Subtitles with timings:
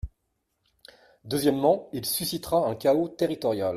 [1.25, 3.69] Deuxièmement, il suscitera un chaos territorial.